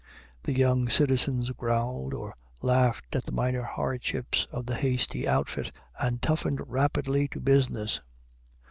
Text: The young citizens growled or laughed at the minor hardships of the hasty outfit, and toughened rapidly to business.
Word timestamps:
The 0.41 0.57
young 0.57 0.89
citizens 0.89 1.51
growled 1.51 2.15
or 2.15 2.33
laughed 2.59 3.15
at 3.15 3.25
the 3.25 3.31
minor 3.31 3.61
hardships 3.61 4.47
of 4.51 4.65
the 4.65 4.73
hasty 4.73 5.27
outfit, 5.27 5.71
and 5.99 6.19
toughened 6.23 6.59
rapidly 6.67 7.27
to 7.27 7.39
business. 7.39 8.01